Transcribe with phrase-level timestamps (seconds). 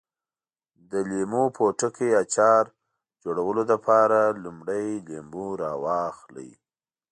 [0.89, 2.63] د لیمو پوټکي اچار
[3.23, 6.51] جوړولو لپاره لومړی لیمو راواخلئ.